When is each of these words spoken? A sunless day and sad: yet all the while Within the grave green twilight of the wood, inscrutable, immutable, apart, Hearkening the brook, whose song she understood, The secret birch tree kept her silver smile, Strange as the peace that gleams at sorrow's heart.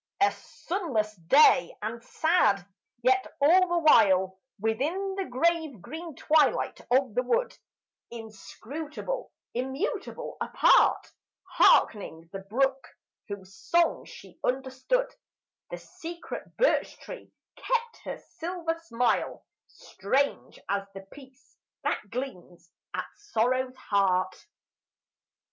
A 0.19 0.31
sunless 0.31 1.15
day 1.15 1.77
and 1.83 2.03
sad: 2.03 2.65
yet 3.03 3.27
all 3.39 3.67
the 3.67 3.77
while 3.77 4.39
Within 4.59 5.13
the 5.13 5.25
grave 5.25 5.79
green 5.79 6.15
twilight 6.15 6.81
of 6.89 7.13
the 7.13 7.21
wood, 7.21 7.55
inscrutable, 8.09 9.31
immutable, 9.53 10.37
apart, 10.41 11.07
Hearkening 11.43 12.27
the 12.33 12.39
brook, 12.39 12.87
whose 13.27 13.53
song 13.55 14.05
she 14.05 14.39
understood, 14.43 15.13
The 15.69 15.77
secret 15.77 16.57
birch 16.57 16.97
tree 16.99 17.31
kept 17.57 17.97
her 18.05 18.17
silver 18.39 18.79
smile, 18.79 19.45
Strange 19.67 20.57
as 20.67 20.87
the 20.95 21.01
peace 21.11 21.55
that 21.83 22.09
gleams 22.09 22.71
at 22.95 23.05
sorrow's 23.17 23.75
heart. 23.77 24.35